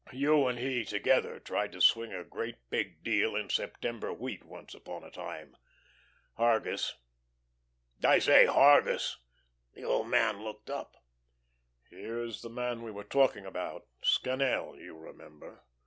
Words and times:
You 0.11 0.47
and 0.47 0.57
he 0.57 0.83
together 0.83 1.39
tried 1.39 1.71
to 1.73 1.79
swing 1.79 2.11
a 2.11 2.23
great 2.23 2.71
big 2.71 3.03
deal 3.03 3.35
in 3.35 3.51
September 3.51 4.11
wheat 4.11 4.43
once 4.43 4.73
upon 4.73 5.03
a 5.03 5.11
time. 5.11 5.55
Hargus! 6.39 6.95
I 8.03 8.17
say, 8.17 8.47
Hargus!" 8.47 9.17
The 9.75 9.83
old 9.83 10.07
man 10.09 10.41
looked 10.43 10.71
up. 10.71 10.95
"Here's 11.87 12.41
the 12.41 12.49
man 12.49 12.81
we 12.81 12.89
were 12.89 13.03
talking 13.03 13.45
about, 13.45 13.85
Scannel, 14.03 14.75
you 14.75 14.97
remember. 14.97 15.61